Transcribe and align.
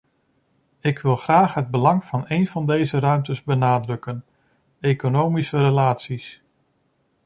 Ik 0.79 0.99
wil 0.99 1.15
graag 1.15 1.53
het 1.53 1.71
belang 1.71 2.03
van 2.05 2.23
een 2.27 2.47
van 2.47 2.65
deze 2.65 2.99
ruimtes 2.99 3.43
benadrukken: 3.43 4.25
economische 4.79 5.57
relaties. 5.57 6.41